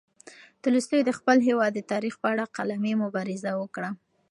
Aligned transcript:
تولستوی 0.63 1.01
د 1.05 1.11
خپل 1.19 1.37
هېواد 1.47 1.71
د 1.75 1.81
تاریخ 1.91 2.13
په 2.21 2.27
اړه 2.33 2.51
قلمي 2.57 2.93
مبارزه 3.03 3.51
وکړه. 3.61 3.89